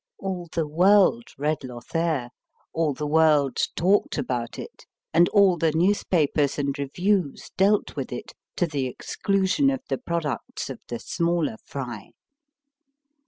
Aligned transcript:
All 0.17 0.47
the 0.51 0.67
world 0.67 1.25
read 1.37 1.63
* 1.63 1.63
Lothair/ 1.63 2.31
all 2.73 2.95
the 2.95 3.05
world 3.05 3.57
talked 3.75 4.17
about 4.17 4.57
it, 4.57 4.87
and 5.13 5.29
all 5.29 5.57
the 5.57 5.71
newspapers 5.73 6.57
and 6.57 6.75
reviews 6.79 7.51
dealt 7.55 7.95
with 7.95 8.11
it, 8.11 8.33
to 8.55 8.65
the 8.65 8.87
exclusion 8.87 9.69
of 9.69 9.81
the 9.89 9.99
products 9.99 10.71
of 10.71 10.79
the 10.87 10.97
smaller 10.97 11.57
fry. 11.65 12.13